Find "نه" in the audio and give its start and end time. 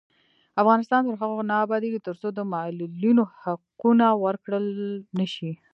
1.49-1.55